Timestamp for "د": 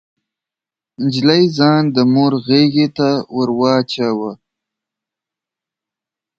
1.95-1.97